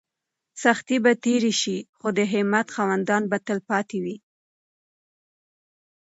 [0.63, 4.15] سختۍ به تېرې شي خو د همت خاوندان به تل پاتې وي.